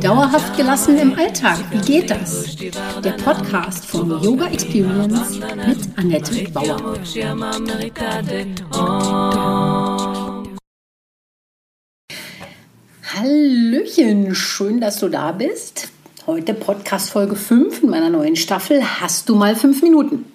Dauerhaft 0.00 0.56
gelassen 0.56 0.96
im 0.96 1.12
Alltag, 1.14 1.58
wie 1.70 1.80
geht 1.80 2.10
das? 2.10 2.56
Der 2.56 3.12
Podcast 3.22 3.84
von 3.84 4.08
Yoga 4.22 4.46
Experience 4.46 5.38
mit 5.38 5.98
Annette 5.98 6.50
Bauer. 6.52 6.94
Hallöchen, 13.14 14.34
schön, 14.34 14.80
dass 14.80 15.00
du 15.00 15.10
da 15.10 15.32
bist. 15.32 15.90
Heute 16.26 16.54
Podcast 16.54 17.10
Folge 17.10 17.36
5 17.36 17.82
in 17.82 17.90
meiner 17.90 18.08
neuen 18.08 18.36
Staffel. 18.36 18.82
Hast 19.02 19.28
du 19.28 19.34
mal 19.34 19.54
fünf 19.54 19.82
Minuten? 19.82 20.32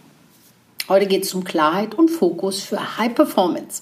Heute 0.87 1.07
geht 1.07 1.23
es 1.23 1.33
um 1.33 1.43
Klarheit 1.43 1.95
und 1.95 2.09
Fokus 2.09 2.61
für 2.61 2.99
High 2.99 3.15
Performance. 3.15 3.81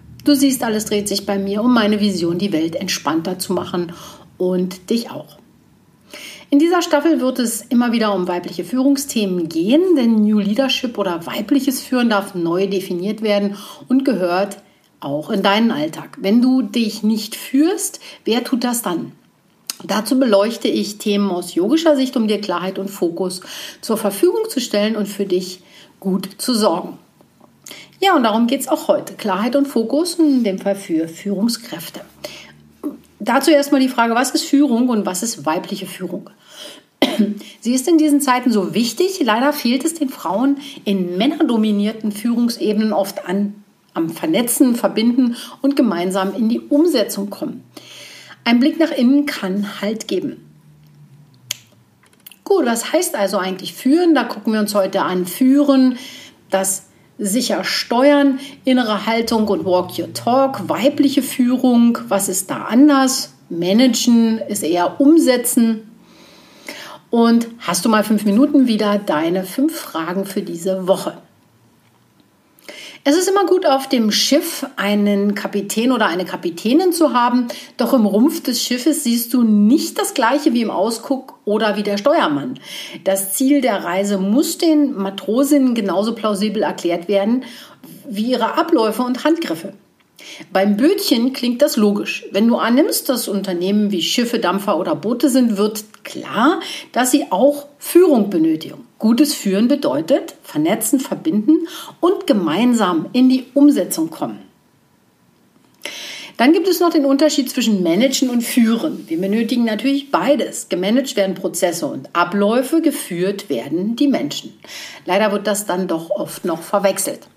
Du 0.23 0.35
siehst, 0.35 0.63
alles 0.63 0.85
dreht 0.85 1.07
sich 1.07 1.25
bei 1.25 1.39
mir 1.39 1.63
um 1.63 1.73
meine 1.73 1.99
Vision, 1.99 2.37
die 2.37 2.53
Welt 2.53 2.75
entspannter 2.75 3.39
zu 3.39 3.53
machen 3.53 3.93
und 4.37 4.89
dich 4.89 5.09
auch. 5.09 5.37
In 6.51 6.59
dieser 6.59 6.81
Staffel 6.81 7.21
wird 7.21 7.39
es 7.39 7.61
immer 7.61 7.91
wieder 7.91 8.13
um 8.13 8.27
weibliche 8.27 8.63
Führungsthemen 8.63 9.49
gehen, 9.49 9.81
denn 9.95 10.21
New 10.21 10.39
Leadership 10.39 10.97
oder 10.97 11.25
weibliches 11.25 11.81
Führen 11.81 12.09
darf 12.09 12.35
neu 12.35 12.67
definiert 12.67 13.21
werden 13.21 13.55
und 13.87 14.03
gehört 14.05 14.57
auch 14.99 15.29
in 15.29 15.41
deinen 15.41 15.71
Alltag. 15.71 16.17
Wenn 16.21 16.41
du 16.41 16.61
dich 16.61 17.03
nicht 17.03 17.35
führst, 17.35 17.99
wer 18.25 18.43
tut 18.43 18.63
das 18.63 18.81
dann? 18.81 19.13
Dazu 19.83 20.19
beleuchte 20.19 20.67
ich 20.67 20.97
Themen 20.97 21.31
aus 21.31 21.55
yogischer 21.55 21.95
Sicht, 21.95 22.15
um 22.15 22.27
dir 22.27 22.39
Klarheit 22.39 22.77
und 22.77 22.89
Fokus 22.89 23.41
zur 23.81 23.97
Verfügung 23.97 24.49
zu 24.49 24.59
stellen 24.59 24.95
und 24.95 25.07
für 25.07 25.25
dich 25.25 25.61
gut 25.99 26.29
zu 26.37 26.53
sorgen. 26.53 26.99
Ja, 27.99 28.15
und 28.15 28.23
darum 28.23 28.47
geht 28.47 28.61
es 28.61 28.67
auch 28.67 28.87
heute. 28.87 29.13
Klarheit 29.13 29.55
und 29.55 29.67
Fokus, 29.67 30.15
in 30.15 30.43
dem 30.43 30.59
Fall 30.59 30.75
für 30.75 31.07
Führungskräfte. 31.07 32.01
Dazu 33.19 33.51
erstmal 33.51 33.81
die 33.81 33.89
Frage, 33.89 34.15
was 34.15 34.31
ist 34.31 34.45
Führung 34.45 34.89
und 34.89 35.05
was 35.05 35.21
ist 35.21 35.45
weibliche 35.45 35.85
Führung? 35.85 36.29
Sie 37.61 37.73
ist 37.73 37.87
in 37.87 37.99
diesen 37.99 38.21
Zeiten 38.21 38.51
so 38.51 38.73
wichtig. 38.73 39.21
Leider 39.23 39.53
fehlt 39.53 39.85
es 39.85 39.93
den 39.93 40.09
Frauen 40.09 40.57
in 40.85 41.17
männerdominierten 41.17 42.11
Führungsebenen 42.11 42.93
oft 42.93 43.27
an 43.27 43.55
am 43.93 44.09
Vernetzen, 44.09 44.75
Verbinden 44.75 45.35
und 45.61 45.75
gemeinsam 45.75 46.33
in 46.33 46.49
die 46.49 46.61
Umsetzung 46.61 47.29
kommen. 47.29 47.63
Ein 48.43 48.59
Blick 48.59 48.79
nach 48.79 48.91
innen 48.91 49.25
kann 49.25 49.81
Halt 49.81 50.07
geben. 50.07 50.47
Gut, 52.43 52.65
was 52.65 52.91
heißt 52.91 53.15
also 53.15 53.37
eigentlich 53.37 53.73
führen? 53.73 54.15
Da 54.15 54.23
gucken 54.23 54.53
wir 54.53 54.59
uns 54.59 54.73
heute 54.73 55.03
an. 55.03 55.25
Führen, 55.25 55.97
das 56.49 56.87
sicher 57.17 57.63
steuern, 57.63 58.39
innere 58.63 59.05
Haltung 59.05 59.47
und 59.47 59.65
Walk 59.65 59.97
Your 59.97 60.13
Talk, 60.13 60.69
weibliche 60.69 61.21
Führung, 61.21 61.97
was 62.07 62.29
ist 62.29 62.49
da 62.49 62.63
anders? 62.63 63.33
Managen 63.49 64.39
ist 64.47 64.63
eher 64.63 64.99
umsetzen. 64.99 65.91
Und 67.09 67.47
hast 67.59 67.83
du 67.83 67.89
mal 67.89 68.03
fünf 68.03 68.23
Minuten 68.23 68.67
wieder 68.67 68.97
deine 68.97 69.43
fünf 69.43 69.77
Fragen 69.77 70.25
für 70.25 70.41
diese 70.41 70.87
Woche? 70.87 71.17
Es 73.03 73.17
ist 73.17 73.27
immer 73.27 73.47
gut, 73.47 73.65
auf 73.65 73.89
dem 73.89 74.11
Schiff 74.11 74.63
einen 74.75 75.33
Kapitän 75.33 75.91
oder 75.91 76.05
eine 76.05 76.23
Kapitänin 76.23 76.93
zu 76.93 77.13
haben, 77.13 77.47
doch 77.77 77.93
im 77.93 78.05
Rumpf 78.05 78.43
des 78.43 78.61
Schiffes 78.61 79.03
siehst 79.03 79.33
du 79.33 79.41
nicht 79.41 79.97
das 79.97 80.13
gleiche 80.13 80.53
wie 80.53 80.61
im 80.61 80.69
Ausguck 80.69 81.39
oder 81.43 81.77
wie 81.77 81.83
der 81.83 81.97
Steuermann. 81.97 82.59
Das 83.03 83.33
Ziel 83.33 83.61
der 83.61 83.83
Reise 83.83 84.19
muss 84.19 84.59
den 84.59 84.93
Matrosinnen 84.93 85.73
genauso 85.73 86.13
plausibel 86.13 86.61
erklärt 86.61 87.07
werden 87.07 87.43
wie 88.07 88.29
ihre 88.31 88.53
Abläufe 88.55 89.01
und 89.01 89.23
Handgriffe. 89.23 89.73
Beim 90.51 90.77
Bötchen 90.77 91.33
klingt 91.33 91.61
das 91.61 91.77
logisch. 91.77 92.25
Wenn 92.31 92.47
du 92.47 92.57
annimmst, 92.57 93.09
dass 93.09 93.27
Unternehmen 93.27 93.91
wie 93.91 94.01
Schiffe, 94.01 94.39
Dampfer 94.39 94.77
oder 94.77 94.95
Boote 94.95 95.29
sind, 95.29 95.57
wird 95.57 96.03
klar, 96.03 96.59
dass 96.91 97.11
sie 97.11 97.31
auch 97.31 97.67
Führung 97.79 98.29
benötigen. 98.29 98.85
Gutes 98.99 99.33
Führen 99.33 99.67
bedeutet 99.67 100.35
vernetzen, 100.43 100.99
verbinden 100.99 101.67
und 101.99 102.27
gemeinsam 102.27 103.07
in 103.13 103.29
die 103.29 103.45
Umsetzung 103.53 104.09
kommen. 104.09 104.39
Dann 106.37 106.53
gibt 106.53 106.67
es 106.67 106.79
noch 106.79 106.89
den 106.89 107.05
Unterschied 107.05 107.51
zwischen 107.51 107.83
Managen 107.83 108.29
und 108.29 108.41
Führen. 108.41 109.07
Wir 109.07 109.21
benötigen 109.21 109.63
natürlich 109.63 110.09
beides. 110.09 110.69
Gemanagt 110.69 111.15
werden 111.15 111.35
Prozesse 111.35 111.85
und 111.85 112.09
Abläufe, 112.13 112.81
geführt 112.81 113.47
werden 113.49 113.95
die 113.95 114.07
Menschen. 114.07 114.51
Leider 115.05 115.31
wird 115.31 115.45
das 115.45 115.67
dann 115.67 115.87
doch 115.87 116.09
oft 116.09 116.43
noch 116.43 116.63
verwechselt. 116.63 117.27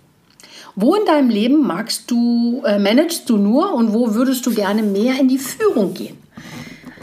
Wo 0.76 0.94
in 0.96 1.04
deinem 1.06 1.30
Leben 1.30 1.66
magst 1.66 2.10
du, 2.10 2.62
äh, 2.64 2.78
managst 2.78 3.30
du 3.30 3.36
nur 3.36 3.74
und 3.74 3.92
wo 3.92 4.14
würdest 4.14 4.44
du 4.46 4.52
gerne 4.52 4.82
mehr 4.82 5.18
in 5.20 5.28
die 5.28 5.38
Führung 5.38 5.94
gehen? 5.94 6.18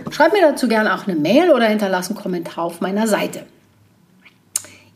Schreib 0.09 0.33
mir 0.33 0.41
dazu 0.41 0.67
gerne 0.67 0.93
auch 0.93 1.07
eine 1.07 1.15
Mail 1.15 1.51
oder 1.51 1.67
hinterlass 1.67 2.09
einen 2.09 2.19
Kommentar 2.19 2.65
auf 2.65 2.81
meiner 2.81 3.07
Seite. 3.07 3.45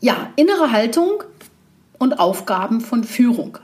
Ja, 0.00 0.28
innere 0.36 0.72
Haltung 0.72 1.22
und 1.98 2.20
Aufgaben 2.20 2.82
von 2.82 3.02
Führung. 3.02 3.58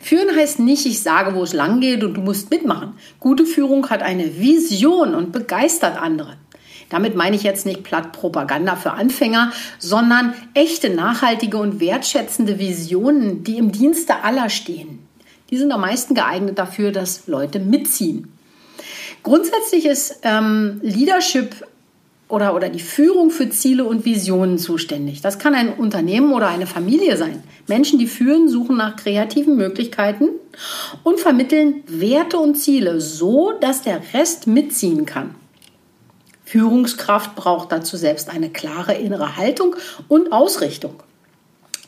Führen 0.00 0.34
heißt 0.36 0.58
nicht, 0.58 0.84
ich 0.84 1.02
sage, 1.02 1.34
wo 1.34 1.42
es 1.42 1.54
lang 1.54 1.80
geht 1.80 2.04
und 2.04 2.14
du 2.14 2.20
musst 2.20 2.50
mitmachen. 2.50 2.94
Gute 3.20 3.46
Führung 3.46 3.88
hat 3.88 4.02
eine 4.02 4.38
Vision 4.38 5.14
und 5.14 5.32
begeistert 5.32 6.00
andere. 6.00 6.36
Damit 6.90 7.14
meine 7.14 7.36
ich 7.36 7.42
jetzt 7.42 7.66
nicht 7.66 7.82
platt 7.82 8.12
Propaganda 8.12 8.76
für 8.76 8.92
Anfänger, 8.92 9.52
sondern 9.78 10.34
echte, 10.54 10.90
nachhaltige 10.90 11.58
und 11.58 11.80
wertschätzende 11.80 12.58
Visionen, 12.58 13.44
die 13.44 13.58
im 13.58 13.72
Dienste 13.72 14.24
aller 14.24 14.48
stehen. 14.48 15.00
Die 15.50 15.58
sind 15.58 15.72
am 15.72 15.80
meisten 15.80 16.14
geeignet 16.14 16.58
dafür, 16.58 16.92
dass 16.92 17.26
Leute 17.26 17.58
mitziehen. 17.58 18.32
Grundsätzlich 19.22 19.86
ist 19.86 20.20
ähm, 20.22 20.80
Leadership 20.82 21.66
oder, 22.28 22.54
oder 22.54 22.68
die 22.68 22.80
Führung 22.80 23.30
für 23.30 23.48
Ziele 23.48 23.84
und 23.84 24.04
Visionen 24.04 24.58
zuständig. 24.58 25.22
Das 25.22 25.38
kann 25.38 25.54
ein 25.54 25.72
Unternehmen 25.72 26.32
oder 26.32 26.48
eine 26.48 26.66
Familie 26.66 27.16
sein. 27.16 27.42
Menschen, 27.66 27.98
die 27.98 28.06
führen, 28.06 28.48
suchen 28.48 28.76
nach 28.76 28.96
kreativen 28.96 29.56
Möglichkeiten 29.56 30.28
und 31.04 31.20
vermitteln 31.20 31.82
Werte 31.86 32.38
und 32.38 32.56
Ziele 32.56 33.00
so, 33.00 33.52
dass 33.60 33.82
der 33.82 34.00
Rest 34.12 34.46
mitziehen 34.46 35.06
kann. 35.06 35.34
Führungskraft 36.48 37.36
braucht 37.36 37.72
dazu 37.72 37.98
selbst 37.98 38.30
eine 38.30 38.48
klare 38.48 38.94
innere 38.94 39.36
Haltung 39.36 39.76
und 40.08 40.32
Ausrichtung. 40.32 40.94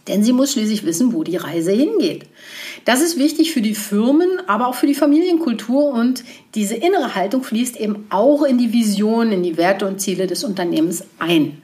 Denn 0.06 0.22
sie 0.22 0.34
muss 0.34 0.52
schließlich 0.52 0.84
wissen, 0.84 1.14
wo 1.14 1.24
die 1.24 1.36
Reise 1.36 1.72
hingeht. 1.72 2.26
Das 2.84 3.00
ist 3.00 3.16
wichtig 3.16 3.52
für 3.52 3.62
die 3.62 3.74
Firmen, 3.74 4.28
aber 4.48 4.68
auch 4.68 4.74
für 4.74 4.86
die 4.86 4.94
Familienkultur 4.94 5.86
und 5.86 6.24
diese 6.54 6.74
innere 6.74 7.14
Haltung 7.14 7.42
fließt 7.42 7.78
eben 7.78 8.06
auch 8.10 8.42
in 8.42 8.58
die 8.58 8.74
Vision, 8.74 9.32
in 9.32 9.42
die 9.42 9.56
Werte 9.56 9.86
und 9.86 9.98
Ziele 9.98 10.26
des 10.26 10.44
Unternehmens 10.44 11.04
ein. 11.18 11.62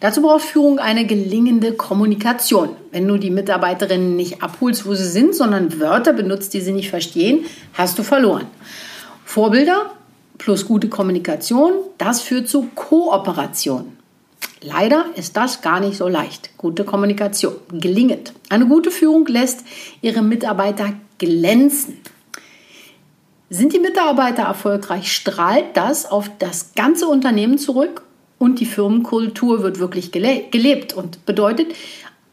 Dazu 0.00 0.20
braucht 0.20 0.42
Führung 0.42 0.80
eine 0.80 1.06
gelingende 1.06 1.72
Kommunikation. 1.72 2.76
Wenn 2.90 3.08
du 3.08 3.16
die 3.16 3.30
Mitarbeiterinnen 3.30 4.16
nicht 4.16 4.42
abholst, 4.42 4.84
wo 4.84 4.94
sie 4.94 5.08
sind, 5.08 5.34
sondern 5.34 5.80
Wörter 5.80 6.12
benutzt, 6.12 6.52
die 6.52 6.60
sie 6.60 6.72
nicht 6.72 6.90
verstehen, 6.90 7.46
hast 7.72 7.98
du 7.98 8.02
verloren. 8.02 8.48
Vorbilder 9.24 9.90
plus 10.38 10.66
gute 10.66 10.88
Kommunikation, 10.88 11.72
das 11.98 12.20
führt 12.20 12.48
zu 12.48 12.68
Kooperation. 12.74 13.96
Leider 14.60 15.06
ist 15.16 15.36
das 15.36 15.60
gar 15.60 15.80
nicht 15.80 15.96
so 15.96 16.08
leicht. 16.08 16.50
Gute 16.56 16.84
Kommunikation, 16.84 17.54
gelingend. 17.70 18.32
Eine 18.48 18.66
gute 18.66 18.90
Führung 18.90 19.26
lässt 19.26 19.64
ihre 20.00 20.22
Mitarbeiter 20.22 20.94
glänzen. 21.18 21.98
Sind 23.50 23.72
die 23.72 23.78
Mitarbeiter 23.78 24.44
erfolgreich, 24.44 25.12
strahlt 25.12 25.76
das 25.76 26.10
auf 26.10 26.30
das 26.38 26.74
ganze 26.74 27.06
Unternehmen 27.06 27.58
zurück 27.58 28.02
und 28.38 28.58
die 28.58 28.66
Firmenkultur 28.66 29.62
wird 29.62 29.78
wirklich 29.78 30.12
gelebt 30.12 30.94
und 30.94 31.24
bedeutet 31.26 31.74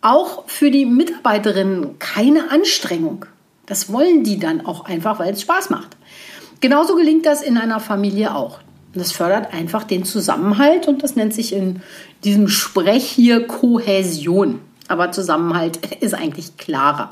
auch 0.01 0.47
für 0.47 0.71
die 0.71 0.85
Mitarbeiterinnen 0.85 1.99
keine 1.99 2.49
Anstrengung. 2.49 3.25
Das 3.65 3.91
wollen 3.91 4.23
die 4.23 4.39
dann 4.39 4.65
auch 4.65 4.85
einfach, 4.85 5.19
weil 5.19 5.33
es 5.33 5.41
Spaß 5.41 5.69
macht. 5.69 5.95
Genauso 6.61 6.95
gelingt 6.95 7.25
das 7.25 7.41
in 7.41 7.57
einer 7.57 7.79
Familie 7.79 8.35
auch. 8.35 8.59
Das 8.93 9.11
fördert 9.11 9.53
einfach 9.53 9.83
den 9.83 10.05
Zusammenhalt 10.05 10.87
und 10.87 11.03
das 11.03 11.15
nennt 11.15 11.33
sich 11.33 11.53
in 11.53 11.81
diesem 12.23 12.47
Sprech 12.47 13.05
hier 13.05 13.47
Kohäsion. 13.47 14.59
Aber 14.87 15.11
Zusammenhalt 15.11 15.79
ist 16.01 16.13
eigentlich 16.13 16.57
klarer. 16.57 17.09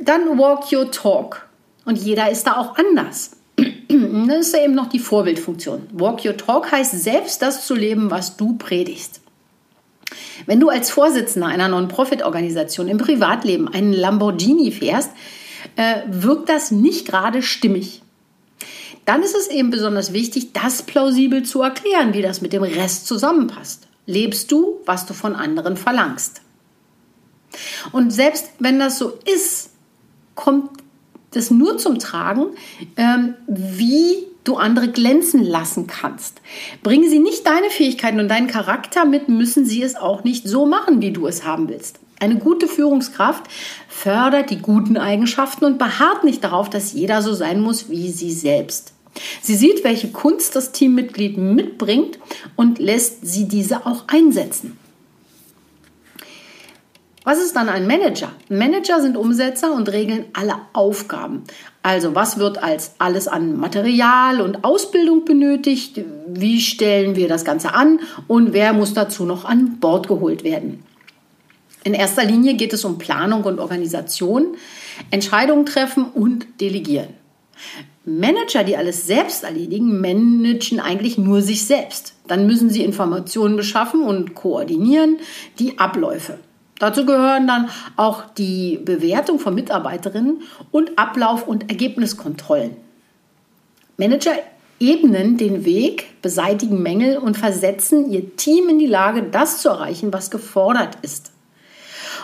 Dann 0.00 0.38
Walk 0.38 0.72
Your 0.72 0.90
Talk. 0.90 1.46
Und 1.84 1.98
jeder 1.98 2.30
ist 2.30 2.46
da 2.46 2.56
auch 2.56 2.76
anders. 2.76 3.32
Dann 3.88 4.30
ist 4.30 4.54
da 4.54 4.58
eben 4.58 4.74
noch 4.74 4.88
die 4.88 4.98
Vorbildfunktion. 4.98 5.88
Walk 5.92 6.24
your 6.24 6.36
talk 6.36 6.70
heißt 6.70 7.02
selbst 7.02 7.42
das 7.42 7.66
zu 7.66 7.74
leben, 7.74 8.10
was 8.10 8.36
du 8.36 8.56
predigst. 8.56 9.20
Wenn 10.46 10.60
du 10.60 10.68
als 10.68 10.90
Vorsitzender 10.90 11.48
einer 11.48 11.68
Non-Profit-Organisation 11.68 12.88
im 12.88 12.98
Privatleben 12.98 13.68
einen 13.68 13.92
Lamborghini 13.92 14.70
fährst, 14.72 15.10
äh, 15.76 16.02
wirkt 16.08 16.48
das 16.48 16.70
nicht 16.70 17.06
gerade 17.06 17.42
stimmig. 17.42 18.02
Dann 19.04 19.22
ist 19.22 19.34
es 19.34 19.48
eben 19.48 19.70
besonders 19.70 20.12
wichtig, 20.12 20.52
das 20.52 20.82
plausibel 20.82 21.42
zu 21.42 21.62
erklären, 21.62 22.14
wie 22.14 22.22
das 22.22 22.40
mit 22.40 22.52
dem 22.52 22.62
Rest 22.62 23.06
zusammenpasst. 23.06 23.88
Lebst 24.06 24.52
du, 24.52 24.80
was 24.86 25.06
du 25.06 25.14
von 25.14 25.34
anderen 25.34 25.76
verlangst? 25.76 26.42
Und 27.90 28.12
selbst 28.12 28.50
wenn 28.58 28.78
das 28.78 28.98
so 28.98 29.18
ist, 29.32 29.70
kommt 30.34 30.70
das 31.32 31.50
nur 31.50 31.78
zum 31.78 31.98
Tragen, 31.98 32.46
ähm, 32.96 33.34
wie 33.46 34.26
du 34.44 34.56
andere 34.56 34.88
glänzen 34.88 35.42
lassen 35.42 35.86
kannst. 35.86 36.40
Bringen 36.82 37.08
sie 37.08 37.20
nicht 37.20 37.46
deine 37.46 37.70
Fähigkeiten 37.70 38.20
und 38.20 38.28
deinen 38.28 38.48
Charakter 38.48 39.04
mit, 39.04 39.28
müssen 39.28 39.64
sie 39.64 39.82
es 39.82 39.94
auch 39.94 40.24
nicht 40.24 40.48
so 40.48 40.66
machen, 40.66 41.00
wie 41.00 41.12
du 41.12 41.26
es 41.26 41.44
haben 41.44 41.68
willst. 41.68 42.00
Eine 42.22 42.36
gute 42.36 42.68
Führungskraft 42.68 43.42
fördert 43.88 44.50
die 44.50 44.62
guten 44.62 44.96
Eigenschaften 44.96 45.64
und 45.64 45.76
beharrt 45.76 46.22
nicht 46.22 46.44
darauf, 46.44 46.70
dass 46.70 46.92
jeder 46.92 47.20
so 47.20 47.34
sein 47.34 47.60
muss 47.60 47.90
wie 47.90 48.12
sie 48.12 48.30
selbst. 48.30 48.92
Sie 49.40 49.56
sieht, 49.56 49.82
welche 49.82 50.12
Kunst 50.12 50.54
das 50.54 50.70
Teammitglied 50.70 51.36
mitbringt 51.36 52.20
und 52.54 52.78
lässt 52.78 53.26
sie 53.26 53.48
diese 53.48 53.86
auch 53.86 54.04
einsetzen. 54.06 54.78
Was 57.24 57.42
ist 57.42 57.56
dann 57.56 57.68
ein 57.68 57.88
Manager? 57.88 58.30
Manager 58.48 59.00
sind 59.00 59.16
Umsetzer 59.16 59.72
und 59.72 59.90
regeln 59.90 60.26
alle 60.32 60.54
Aufgaben. 60.74 61.42
Also 61.82 62.14
was 62.14 62.38
wird 62.38 62.62
als 62.62 62.92
alles 62.98 63.26
an 63.26 63.58
Material 63.58 64.40
und 64.40 64.62
Ausbildung 64.62 65.24
benötigt? 65.24 66.00
Wie 66.28 66.60
stellen 66.60 67.16
wir 67.16 67.26
das 67.26 67.44
Ganze 67.44 67.74
an? 67.74 67.98
Und 68.28 68.52
wer 68.52 68.72
muss 68.74 68.94
dazu 68.94 69.24
noch 69.24 69.44
an 69.44 69.80
Bord 69.80 70.06
geholt 70.06 70.44
werden? 70.44 70.84
In 71.84 71.94
erster 71.94 72.24
Linie 72.24 72.54
geht 72.54 72.72
es 72.72 72.84
um 72.84 72.98
Planung 72.98 73.44
und 73.44 73.58
Organisation, 73.58 74.56
Entscheidungen 75.10 75.66
treffen 75.66 76.04
und 76.04 76.46
delegieren. 76.60 77.08
Manager, 78.04 78.64
die 78.64 78.76
alles 78.76 79.06
selbst 79.06 79.44
erledigen, 79.44 80.00
managen 80.00 80.80
eigentlich 80.80 81.18
nur 81.18 81.40
sich 81.40 81.66
selbst. 81.66 82.14
Dann 82.26 82.46
müssen 82.46 82.70
sie 82.70 82.82
Informationen 82.82 83.56
beschaffen 83.56 84.02
und 84.02 84.34
koordinieren 84.34 85.18
die 85.58 85.78
Abläufe. 85.78 86.38
Dazu 86.78 87.06
gehören 87.06 87.46
dann 87.46 87.68
auch 87.96 88.24
die 88.36 88.80
Bewertung 88.84 89.38
von 89.38 89.54
Mitarbeiterinnen 89.54 90.42
und 90.72 90.98
Ablauf- 90.98 91.46
und 91.46 91.70
Ergebniskontrollen. 91.70 92.76
Manager 93.98 94.32
ebnen 94.80 95.36
den 95.36 95.64
Weg, 95.64 96.20
beseitigen 96.22 96.82
Mängel 96.82 97.18
und 97.18 97.36
versetzen 97.36 98.10
ihr 98.10 98.34
Team 98.36 98.68
in 98.68 98.80
die 98.80 98.86
Lage, 98.86 99.22
das 99.22 99.62
zu 99.62 99.68
erreichen, 99.68 100.12
was 100.12 100.32
gefordert 100.32 100.98
ist. 101.02 101.30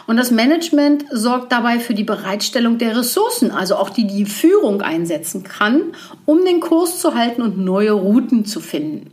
Und 0.09 0.17
das 0.17 0.31
Management 0.31 1.05
sorgt 1.13 1.53
dabei 1.53 1.79
für 1.79 1.93
die 1.93 2.03
Bereitstellung 2.03 2.79
der 2.79 2.97
Ressourcen, 2.97 3.51
also 3.51 3.77
auch 3.77 3.91
die 3.91 4.07
die 4.07 4.25
Führung 4.25 4.81
einsetzen 4.81 5.43
kann, 5.43 5.93
um 6.25 6.47
den 6.47 6.61
Kurs 6.61 6.99
zu 6.99 7.15
halten 7.15 7.43
und 7.43 7.59
neue 7.59 7.93
Routen 7.93 8.47
zu 8.47 8.61
finden. 8.61 9.11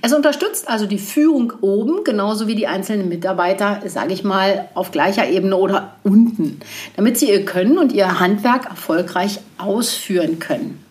Es 0.00 0.14
unterstützt 0.14 0.70
also 0.70 0.86
die 0.86 0.98
Führung 0.98 1.52
oben 1.60 2.04
genauso 2.04 2.46
wie 2.46 2.54
die 2.54 2.66
einzelnen 2.66 3.10
Mitarbeiter, 3.10 3.82
sage 3.84 4.14
ich 4.14 4.24
mal, 4.24 4.70
auf 4.72 4.92
gleicher 4.92 5.28
Ebene 5.28 5.58
oder 5.58 5.96
unten, 6.02 6.58
damit 6.96 7.18
sie 7.18 7.28
ihr 7.28 7.44
Können 7.44 7.76
und 7.76 7.92
ihr 7.92 8.18
Handwerk 8.18 8.64
erfolgreich 8.64 9.40
ausführen 9.58 10.38
können. 10.38 10.82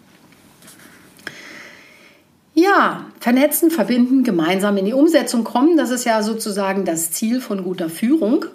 Ja, 2.53 3.07
vernetzen, 3.19 3.71
verbinden, 3.71 4.23
gemeinsam 4.23 4.77
in 4.77 4.85
die 4.85 4.93
Umsetzung 4.93 5.43
kommen, 5.43 5.75
das 5.75 5.89
ist 5.89 6.05
ja 6.05 6.21
sozusagen 6.21 6.85
das 6.85 7.09
Ziel 7.09 7.41
von 7.41 7.63
guter 7.63 7.89
Führung. 7.89 8.45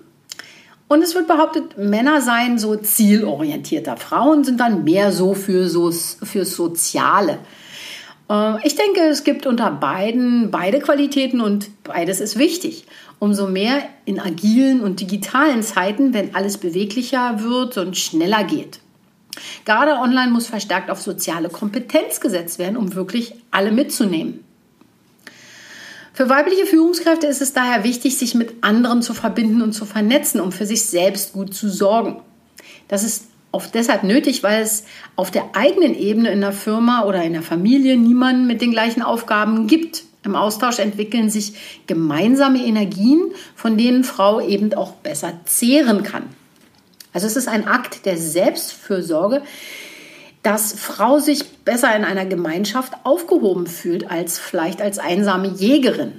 Und 0.90 1.02
es 1.02 1.14
wird 1.14 1.28
behauptet, 1.28 1.78
Männer 1.78 2.20
seien 2.20 2.58
so 2.58 2.74
zielorientierter, 2.74 3.96
Frauen 3.96 4.42
sind 4.42 4.58
dann 4.58 4.82
mehr 4.82 5.12
so 5.12 5.34
für 5.34 5.68
so 5.68 5.92
fürs 5.92 6.56
Soziale. 6.56 7.38
Äh, 8.28 8.66
ich 8.66 8.74
denke, 8.74 9.02
es 9.02 9.22
gibt 9.22 9.46
unter 9.46 9.70
beiden 9.70 10.50
beide 10.50 10.80
Qualitäten 10.80 11.40
und 11.40 11.84
beides 11.84 12.20
ist 12.20 12.40
wichtig. 12.40 12.86
Umso 13.20 13.46
mehr 13.46 13.84
in 14.04 14.18
agilen 14.18 14.80
und 14.80 15.00
digitalen 15.00 15.62
Zeiten, 15.62 16.12
wenn 16.12 16.34
alles 16.34 16.58
beweglicher 16.58 17.40
wird 17.40 17.78
und 17.78 17.96
schneller 17.96 18.42
geht. 18.42 18.80
Gerade 19.64 19.92
online 19.92 20.32
muss 20.32 20.48
verstärkt 20.48 20.90
auf 20.90 21.00
soziale 21.00 21.50
Kompetenz 21.50 22.20
gesetzt 22.20 22.58
werden, 22.58 22.76
um 22.76 22.96
wirklich 22.96 23.34
alle 23.52 23.70
mitzunehmen. 23.70 24.44
Für 26.20 26.28
weibliche 26.28 26.66
Führungskräfte 26.66 27.26
ist 27.26 27.40
es 27.40 27.54
daher 27.54 27.82
wichtig, 27.82 28.18
sich 28.18 28.34
mit 28.34 28.62
anderen 28.62 29.00
zu 29.00 29.14
verbinden 29.14 29.62
und 29.62 29.72
zu 29.72 29.86
vernetzen, 29.86 30.38
um 30.42 30.52
für 30.52 30.66
sich 30.66 30.84
selbst 30.84 31.32
gut 31.32 31.54
zu 31.54 31.70
sorgen. 31.70 32.20
Das 32.88 33.04
ist 33.04 33.28
oft 33.52 33.74
deshalb 33.74 34.02
nötig, 34.02 34.42
weil 34.42 34.62
es 34.62 34.84
auf 35.16 35.30
der 35.30 35.56
eigenen 35.56 35.94
Ebene 35.94 36.30
in 36.30 36.42
der 36.42 36.52
Firma 36.52 37.04
oder 37.06 37.22
in 37.22 37.32
der 37.32 37.40
Familie 37.40 37.96
niemanden 37.96 38.46
mit 38.46 38.60
den 38.60 38.70
gleichen 38.70 39.00
Aufgaben 39.00 39.66
gibt. 39.66 40.02
Im 40.22 40.36
Austausch 40.36 40.78
entwickeln 40.78 41.30
sich 41.30 41.54
gemeinsame 41.86 42.66
Energien, 42.66 43.22
von 43.56 43.78
denen 43.78 44.04
Frau 44.04 44.42
eben 44.42 44.74
auch 44.74 44.92
besser 44.96 45.40
zehren 45.46 46.02
kann. 46.02 46.24
Also 47.14 47.28
es 47.28 47.36
ist 47.36 47.48
ein 47.48 47.66
Akt 47.66 48.04
der 48.04 48.18
Selbstfürsorge, 48.18 49.40
dass 50.42 50.72
Frau 50.72 51.18
sich 51.18 51.58
besser 51.58 51.94
in 51.94 52.04
einer 52.04 52.24
Gemeinschaft 52.24 52.94
aufgehoben 53.04 53.66
fühlt 53.66 54.10
als 54.10 54.38
vielleicht 54.38 54.80
als 54.80 54.98
einsame 54.98 55.48
Jägerin. 55.48 56.12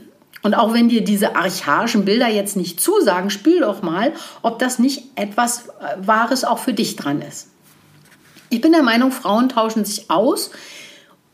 Und 0.43 0.55
auch 0.55 0.73
wenn 0.73 0.89
dir 0.89 1.03
diese 1.03 1.35
archaischen 1.35 2.05
Bilder 2.05 2.27
jetzt 2.27 2.55
nicht 2.55 2.79
zusagen, 2.79 3.29
spül 3.29 3.59
doch 3.61 3.81
mal, 3.81 4.13
ob 4.41 4.59
das 4.59 4.79
nicht 4.79 5.03
etwas 5.15 5.67
äh, 5.67 5.97
Wahres 6.05 6.43
auch 6.43 6.57
für 6.59 6.73
dich 6.73 6.95
dran 6.95 7.21
ist. 7.21 7.49
Ich 8.49 8.61
bin 8.61 8.71
der 8.71 8.83
Meinung, 8.83 9.11
Frauen 9.11 9.49
tauschen 9.49 9.85
sich 9.85 10.09
aus, 10.09 10.51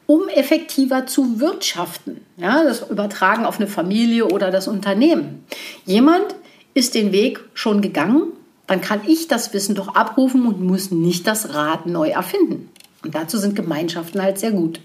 um 0.06 0.28
effektiver 0.30 1.06
zu 1.06 1.40
wirtschaften. 1.40 2.22
Ja, 2.38 2.64
das 2.64 2.90
Übertragen 2.90 3.46
auf 3.46 3.60
eine 3.60 3.68
Familie 3.68 4.26
oder 4.26 4.52
das 4.52 4.68
Unternehmen. 4.68 5.46
Jemand 5.86 6.36
ist 6.74 6.96
den 6.96 7.12
Weg 7.12 7.40
schon 7.54 7.82
gegangen, 7.82 8.34
dann 8.68 8.82
kann 8.82 9.02
ich 9.08 9.28
das 9.28 9.54
Wissen 9.54 9.76
doch 9.76 9.96
abrufen 9.96 10.46
und 10.46 10.62
muss 10.62 10.92
nicht 10.92 11.26
das 11.26 11.54
Rad 11.54 11.86
neu 11.86 12.10
erfinden. 12.10 12.70
Und 13.08 13.16
dazu 13.16 13.38
sind 13.38 13.56
Gemeinschaften 13.56 14.22
halt 14.22 14.38
sehr 14.38 14.52
gut. 14.52 14.82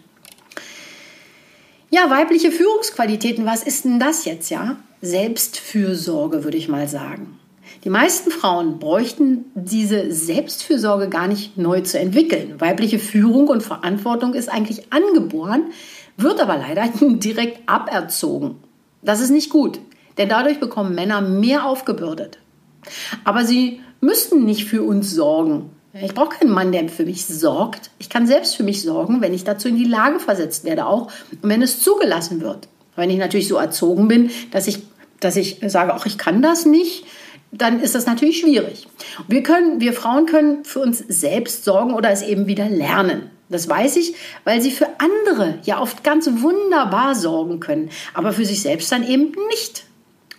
Ja, 1.91 2.09
weibliche 2.09 2.53
Führungsqualitäten, 2.53 3.47
was 3.47 3.65
ist 3.65 3.85
denn 3.85 3.99
das 3.99 4.25
jetzt, 4.25 4.49
ja? 4.49 4.77
Selbstfürsorge, 5.01 6.45
würde 6.45 6.57
ich 6.57 6.69
mal 6.69 6.87
sagen. 6.87 7.41
Die 7.83 7.91
meisten 7.91 8.31
Frauen 8.31 8.79
bräuchten 8.79 9.47
diese 9.57 10.13
Selbstfürsorge 10.13 11.09
gar 11.09 11.27
nicht 11.27 11.59
neu 11.59 11.81
zu 11.81 11.99
entwickeln. 11.99 12.61
Weibliche 12.61 13.01
Führung 13.01 13.49
und 13.49 13.65
Verantwortung 13.65 14.35
ist 14.35 14.49
eigentlich 14.49 14.93
angeboren, 14.93 15.73
wird 16.17 16.41
aber 16.41 16.57
leider 16.57 16.89
direkt 17.01 17.69
aberzogen. 17.69 18.55
Das 19.03 19.19
ist 19.19 19.31
nicht 19.31 19.51
gut, 19.51 19.81
denn 20.17 20.29
dadurch 20.29 20.61
bekommen 20.61 20.95
Männer 20.95 21.21
mehr 21.23 21.67
aufgebürdet. 21.67 22.39
Aber 23.25 23.45
sie 23.45 23.81
müssten 24.01 24.45
nicht 24.45 24.67
für 24.67 24.85
uns 24.85 25.11
sorgen. 25.11 25.71
Ich 26.01 26.15
brauche 26.15 26.39
keinen 26.39 26.51
Mann, 26.51 26.73
der 26.73 26.89
für 26.89 27.05
mich 27.05 27.27
sorgt. 27.27 27.91
Ich 27.99 28.09
kann 28.09 28.27
selbst 28.27 28.57
für 28.57 28.63
mich 28.63 28.83
sorgen, 28.83 29.21
wenn 29.21 29.35
ich 29.35 29.45
dazu 29.45 29.69
in 29.69 29.77
die 29.77 29.85
Lage 29.85 30.21
versetzt 30.21 30.65
werde, 30.65 30.87
auch 30.87 31.11
wenn 31.43 31.61
es 31.61 31.83
zugelassen 31.83 32.41
wird. 32.41 32.69
Wenn 32.97 33.11
ich 33.11 33.19
natürlich 33.19 33.49
so 33.49 33.57
erzogen 33.57 34.09
bin, 34.09 34.31
dass 34.51 34.67
ich, 34.69 34.79
dass 35.21 35.37
ich 35.37 35.61
sage, 35.67 35.95
auch 35.95 36.07
ich 36.07 36.17
kann 36.17 36.41
das 36.41 36.65
nicht, 36.65 37.05
dann 37.51 37.81
ist 37.81 37.95
das 37.95 38.07
natürlich 38.07 38.41
schwierig. 38.41 38.89
Wir 39.29 39.43
können, 39.43 39.81
wir 39.81 39.93
Frauen 39.93 40.25
können 40.25 40.65
für 40.65 40.81
uns 40.81 40.99
selbst 40.99 41.65
sorgen 41.65 41.93
oder 41.93 42.11
es 42.11 42.23
eben 42.23 42.47
wieder 42.47 42.69
lernen. 42.69 43.31
Das 43.51 43.69
weiß 43.69 43.97
ich, 43.97 44.15
weil 44.45 44.63
sie 44.63 44.71
für 44.71 44.89
andere 44.99 45.59
ja 45.65 45.79
oft 45.79 46.03
ganz 46.03 46.27
wunderbar 46.27 47.15
sorgen 47.15 47.61
können, 47.61 47.91
aber 48.15 48.33
für 48.33 48.47
sich 48.47 48.63
selbst 48.63 48.91
dann 48.91 49.07
eben 49.07 49.35
nicht. 49.51 49.85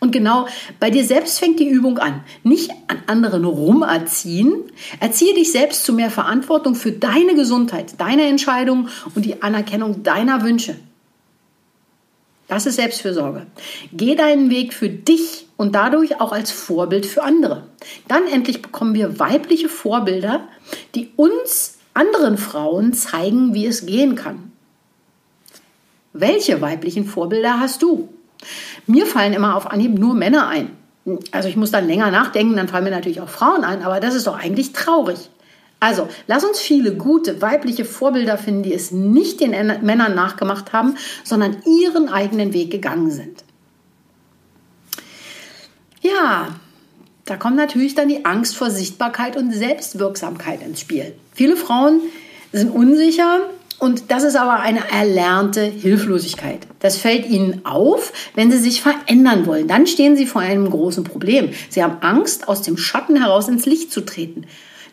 Und 0.03 0.11
genau 0.11 0.49
bei 0.81 0.89
dir 0.89 1.05
selbst 1.05 1.39
fängt 1.39 1.61
die 1.61 1.69
Übung 1.69 1.97
an. 1.97 2.25
Nicht 2.43 2.71
an 2.87 3.03
anderen 3.07 3.45
rumerziehen. 3.45 4.63
Erziehe 4.99 5.33
dich 5.33 5.53
selbst 5.53 5.85
zu 5.85 5.93
mehr 5.93 6.11
Verantwortung 6.11 6.75
für 6.75 6.91
deine 6.91 7.35
Gesundheit, 7.35 7.93
deine 8.01 8.27
Entscheidungen 8.27 8.89
und 9.15 9.23
die 9.23 9.41
Anerkennung 9.41 10.03
deiner 10.03 10.43
Wünsche. 10.43 10.75
Das 12.49 12.65
ist 12.65 12.75
Selbstfürsorge. 12.75 13.45
Geh 13.93 14.15
deinen 14.15 14.49
Weg 14.49 14.73
für 14.73 14.89
dich 14.89 15.47
und 15.55 15.73
dadurch 15.73 16.19
auch 16.19 16.33
als 16.33 16.51
Vorbild 16.51 17.05
für 17.05 17.23
andere. 17.23 17.63
Dann 18.09 18.27
endlich 18.27 18.61
bekommen 18.61 18.95
wir 18.95 19.21
weibliche 19.21 19.69
Vorbilder, 19.69 20.49
die 20.95 21.11
uns 21.15 21.77
anderen 21.93 22.37
Frauen 22.37 22.91
zeigen, 22.91 23.53
wie 23.53 23.67
es 23.67 23.85
gehen 23.85 24.15
kann. 24.15 24.51
Welche 26.11 26.59
weiblichen 26.59 27.05
Vorbilder 27.05 27.61
hast 27.61 27.81
du? 27.81 28.09
Mir 28.87 29.05
fallen 29.05 29.33
immer 29.33 29.55
auf 29.55 29.71
Anhieb 29.71 29.97
nur 29.97 30.13
Männer 30.13 30.47
ein. 30.47 30.71
Also 31.31 31.49
ich 31.49 31.55
muss 31.55 31.71
dann 31.71 31.87
länger 31.87 32.11
nachdenken, 32.11 32.55
dann 32.55 32.67
fallen 32.67 32.85
mir 32.85 32.91
natürlich 32.91 33.21
auch 33.21 33.29
Frauen 33.29 33.63
ein, 33.63 33.83
aber 33.83 33.99
das 33.99 34.15
ist 34.15 34.27
doch 34.27 34.39
eigentlich 34.39 34.73
traurig. 34.73 35.29
Also, 35.79 36.07
lass 36.27 36.45
uns 36.45 36.61
viele 36.61 36.95
gute 36.95 37.41
weibliche 37.41 37.83
Vorbilder 37.83 38.37
finden, 38.37 38.63
die 38.63 38.73
es 38.73 38.91
nicht 38.91 39.41
den 39.41 39.51
Männern 39.51 40.15
nachgemacht 40.15 40.71
haben, 40.71 40.95
sondern 41.25 41.57
ihren 41.65 42.07
eigenen 42.07 42.53
Weg 42.53 42.71
gegangen 42.71 43.11
sind. 43.11 43.43
Ja, 46.01 46.47
da 47.25 47.35
kommt 47.35 47.57
natürlich 47.57 47.95
dann 47.95 48.07
die 48.07 48.23
Angst 48.23 48.55
vor 48.55 48.69
Sichtbarkeit 48.69 49.35
und 49.35 49.51
Selbstwirksamkeit 49.51 50.61
ins 50.61 50.79
Spiel. 50.79 51.15
Viele 51.33 51.57
Frauen 51.57 51.99
sind 52.53 52.69
unsicher 52.69 53.49
und 53.83 54.11
das 54.11 54.23
ist 54.23 54.37
aber 54.37 54.61
eine 54.61 54.89
erlernte 54.91 55.61
Hilflosigkeit. 55.61 56.67
Das 56.79 56.95
fällt 56.95 57.25
ihnen 57.25 57.65
auf, 57.65 58.13
wenn 58.33 58.49
sie 58.49 58.57
sich 58.57 58.81
verändern 58.81 59.45
wollen. 59.45 59.67
Dann 59.67 59.87
stehen 59.87 60.15
sie 60.15 60.25
vor 60.25 60.41
einem 60.41 60.69
großen 60.69 61.03
Problem. 61.03 61.49
Sie 61.67 61.83
haben 61.83 61.97
Angst, 61.99 62.47
aus 62.47 62.61
dem 62.61 62.77
Schatten 62.77 63.21
heraus 63.21 63.49
ins 63.49 63.65
Licht 63.65 63.91
zu 63.91 64.05
treten. 64.05 64.45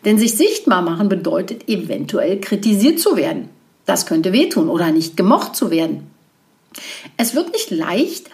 Denn 0.03 0.17
sich 0.17 0.35
sichtbar 0.35 0.81
machen 0.81 1.07
bedeutet 1.07 1.69
eventuell 1.69 2.41
kritisiert 2.41 2.99
zu 2.99 3.15
werden. 3.15 3.47
Das 3.85 4.05
könnte 4.05 4.33
wehtun 4.33 4.67
oder 4.67 4.91
nicht 4.91 5.15
gemocht 5.15 5.55
zu 5.55 5.71
werden. 5.71 6.07
Es 7.15 7.33
wird 7.33 7.53
nicht 7.53 7.71
leicht, 7.71 8.29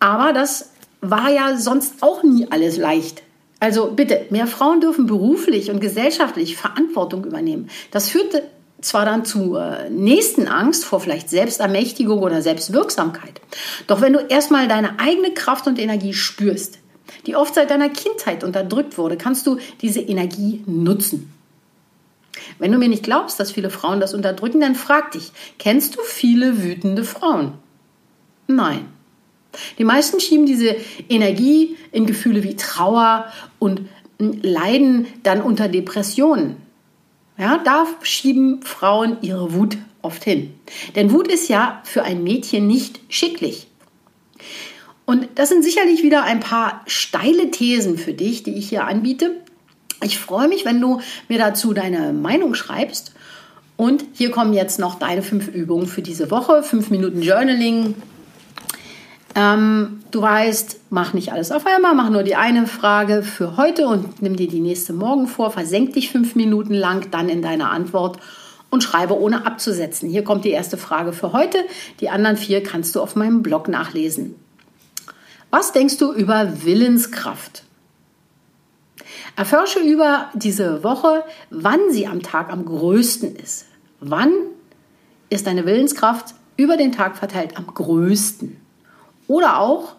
aber 0.00 0.32
das 0.32 0.70
war 1.02 1.30
ja 1.30 1.56
sonst 1.56 2.02
auch 2.02 2.24
nie 2.24 2.48
alles 2.50 2.78
leicht. 2.78 3.22
Also 3.60 3.92
bitte, 3.92 4.26
mehr 4.30 4.48
Frauen 4.48 4.80
dürfen 4.80 5.06
beruflich 5.06 5.70
und 5.70 5.78
gesellschaftlich 5.78 6.56
Verantwortung 6.56 7.24
übernehmen. 7.24 7.70
Das 7.92 8.08
führte 8.08 8.42
zwar 8.82 9.04
dann 9.04 9.24
zur 9.24 9.78
nächsten 9.90 10.48
Angst 10.48 10.84
vor 10.84 11.00
vielleicht 11.00 11.30
Selbstermächtigung 11.30 12.20
oder 12.20 12.42
Selbstwirksamkeit. 12.42 13.40
Doch 13.86 14.00
wenn 14.00 14.12
du 14.12 14.18
erstmal 14.18 14.68
deine 14.68 14.98
eigene 14.98 15.32
Kraft 15.32 15.66
und 15.66 15.78
Energie 15.78 16.12
spürst, 16.12 16.78
die 17.26 17.36
oft 17.36 17.54
seit 17.54 17.70
deiner 17.70 17.88
Kindheit 17.88 18.44
unterdrückt 18.44 18.98
wurde, 18.98 19.16
kannst 19.16 19.46
du 19.46 19.58
diese 19.80 20.00
Energie 20.00 20.62
nutzen. 20.66 21.32
Wenn 22.58 22.72
du 22.72 22.78
mir 22.78 22.88
nicht 22.88 23.02
glaubst, 23.02 23.38
dass 23.38 23.52
viele 23.52 23.70
Frauen 23.70 24.00
das 24.00 24.14
unterdrücken, 24.14 24.60
dann 24.60 24.74
frag 24.74 25.12
dich, 25.12 25.32
kennst 25.58 25.96
du 25.96 26.00
viele 26.02 26.62
wütende 26.62 27.04
Frauen? 27.04 27.54
Nein. 28.46 28.86
Die 29.78 29.84
meisten 29.84 30.18
schieben 30.18 30.46
diese 30.46 30.76
Energie 31.08 31.76
in 31.92 32.06
Gefühle 32.06 32.42
wie 32.42 32.56
Trauer 32.56 33.26
und 33.58 33.82
leiden 34.18 35.06
dann 35.22 35.42
unter 35.42 35.68
Depressionen. 35.68 36.56
Ja, 37.42 37.58
da 37.58 37.88
schieben 38.02 38.62
Frauen 38.62 39.16
ihre 39.20 39.52
Wut 39.52 39.76
oft 40.00 40.22
hin. 40.22 40.54
Denn 40.94 41.10
Wut 41.10 41.26
ist 41.26 41.48
ja 41.48 41.82
für 41.82 42.04
ein 42.04 42.22
Mädchen 42.22 42.68
nicht 42.68 43.00
schicklich. 43.08 43.66
Und 45.06 45.26
das 45.34 45.48
sind 45.48 45.64
sicherlich 45.64 46.04
wieder 46.04 46.22
ein 46.22 46.38
paar 46.38 46.82
steile 46.86 47.50
Thesen 47.50 47.98
für 47.98 48.12
dich, 48.12 48.44
die 48.44 48.54
ich 48.54 48.68
hier 48.68 48.86
anbiete. 48.86 49.40
Ich 50.04 50.20
freue 50.20 50.46
mich, 50.46 50.64
wenn 50.64 50.80
du 50.80 51.00
mir 51.28 51.38
dazu 51.38 51.72
deine 51.72 52.12
Meinung 52.12 52.54
schreibst. 52.54 53.12
Und 53.76 54.04
hier 54.12 54.30
kommen 54.30 54.52
jetzt 54.52 54.78
noch 54.78 55.00
deine 55.00 55.22
fünf 55.22 55.48
Übungen 55.48 55.88
für 55.88 56.02
diese 56.02 56.30
Woche. 56.30 56.62
Fünf 56.62 56.90
Minuten 56.90 57.22
Journaling, 57.22 57.96
ähm, 59.34 60.00
du 60.10 60.22
weißt, 60.22 60.80
mach 60.90 61.14
nicht 61.14 61.32
alles 61.32 61.52
auf 61.52 61.66
einmal, 61.66 61.94
mach 61.94 62.10
nur 62.10 62.22
die 62.22 62.36
eine 62.36 62.66
Frage 62.66 63.22
für 63.22 63.56
heute 63.56 63.86
und 63.86 64.20
nimm 64.22 64.36
dir 64.36 64.48
die 64.48 64.60
nächste 64.60 64.92
morgen 64.92 65.26
vor, 65.26 65.50
versenk 65.50 65.94
dich 65.94 66.10
fünf 66.10 66.34
Minuten 66.34 66.74
lang 66.74 67.10
dann 67.10 67.28
in 67.28 67.42
deiner 67.42 67.70
Antwort 67.70 68.18
und 68.70 68.82
schreibe 68.82 69.20
ohne 69.20 69.46
abzusetzen. 69.46 70.08
Hier 70.08 70.24
kommt 70.24 70.46
die 70.46 70.50
erste 70.50 70.78
Frage 70.78 71.12
für 71.12 71.32
heute. 71.34 71.58
Die 72.00 72.08
anderen 72.08 72.38
vier 72.38 72.62
kannst 72.62 72.94
du 72.94 73.02
auf 73.02 73.16
meinem 73.16 73.42
Blog 73.42 73.68
nachlesen. 73.68 74.34
Was 75.50 75.72
denkst 75.72 75.98
du 75.98 76.12
über 76.12 76.64
Willenskraft? 76.64 77.64
Erforsche 79.36 79.80
über 79.80 80.30
diese 80.32 80.82
Woche, 80.82 81.24
wann 81.50 81.80
sie 81.90 82.06
am 82.06 82.22
Tag 82.22 82.50
am 82.50 82.64
größten 82.64 83.36
ist. 83.36 83.66
Wann 84.00 84.32
ist 85.28 85.46
deine 85.46 85.66
Willenskraft 85.66 86.34
über 86.56 86.78
den 86.78 86.92
Tag 86.92 87.18
verteilt 87.18 87.58
am 87.58 87.66
größten? 87.66 88.61
Oder 89.28 89.58
auch, 89.58 89.94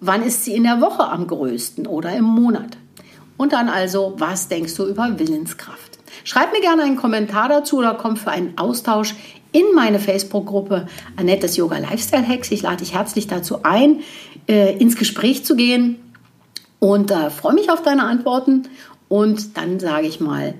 wann 0.00 0.22
ist 0.22 0.44
sie 0.44 0.54
in 0.54 0.64
der 0.64 0.80
Woche 0.80 1.04
am 1.04 1.26
größten 1.26 1.86
oder 1.86 2.14
im 2.14 2.24
Monat? 2.24 2.76
Und 3.36 3.52
dann 3.52 3.68
also, 3.68 4.14
was 4.18 4.48
denkst 4.48 4.74
du 4.76 4.86
über 4.86 5.18
Willenskraft? 5.18 5.98
Schreib 6.24 6.52
mir 6.52 6.60
gerne 6.60 6.82
einen 6.82 6.96
Kommentar 6.96 7.48
dazu 7.48 7.78
oder 7.78 7.94
komm 7.94 8.16
für 8.16 8.30
einen 8.30 8.56
Austausch 8.58 9.14
in 9.52 9.64
meine 9.74 9.98
Facebook-Gruppe 9.98 10.86
Annettes 11.16 11.56
Yoga 11.56 11.78
Lifestyle 11.78 12.26
Hacks. 12.26 12.50
Ich 12.50 12.62
lade 12.62 12.78
dich 12.78 12.94
herzlich 12.94 13.26
dazu 13.26 13.62
ein, 13.62 14.00
äh, 14.48 14.76
ins 14.76 14.96
Gespräch 14.96 15.44
zu 15.44 15.56
gehen 15.56 15.96
und 16.78 17.10
äh, 17.10 17.30
freue 17.30 17.54
mich 17.54 17.70
auf 17.70 17.82
deine 17.82 18.04
Antworten. 18.04 18.64
Und 19.08 19.56
dann 19.56 19.78
sage 19.78 20.06
ich 20.06 20.20
mal, 20.20 20.54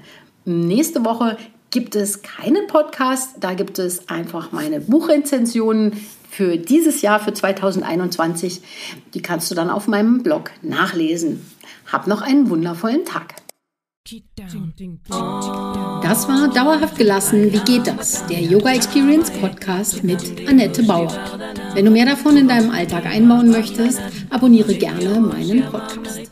nächste 0.44 1.04
Woche 1.04 1.36
gibt 1.70 1.96
es 1.96 2.22
keinen 2.22 2.66
Podcast, 2.68 3.36
da 3.40 3.54
gibt 3.54 3.78
es 3.78 4.08
einfach 4.08 4.52
meine 4.52 4.80
Buchrezensionen 4.80 5.92
für 6.37 6.59
dieses 6.59 7.00
Jahr, 7.00 7.19
für 7.19 7.33
2021. 7.33 8.61
Die 9.14 9.23
kannst 9.23 9.50
du 9.50 9.55
dann 9.55 9.71
auf 9.71 9.88
meinem 9.88 10.23
Blog 10.23 10.50
nachlesen. 10.61 11.40
Hab 11.90 12.07
noch 12.07 12.21
einen 12.21 12.50
wundervollen 12.50 13.07
Tag. 13.07 13.37
Das 16.02 16.28
war 16.28 16.49
Dauerhaft 16.52 16.97
gelassen. 16.99 17.52
Wie 17.52 17.61
geht 17.61 17.87
das? 17.87 18.26
Der 18.26 18.43
Yoga 18.43 18.75
Experience 18.75 19.31
Podcast 19.31 20.05
mit 20.05 20.47
Annette 20.47 20.83
Bauer. 20.83 21.11
Wenn 21.73 21.87
du 21.87 21.90
mehr 21.90 22.07
davon 22.07 22.37
in 22.37 22.49
deinem 22.49 22.71
Alltag 22.71 23.07
einbauen 23.07 23.50
möchtest, 23.50 24.00
abonniere 24.28 24.75
gerne 24.75 25.19
meinen 25.19 25.64
Podcast. 25.64 26.31